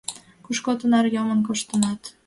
[0.45, 2.01] Кушто тынар йомын коштынат?